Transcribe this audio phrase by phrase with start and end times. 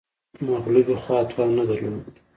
[0.45, 2.15] مغلوبې خوا توان نه درلود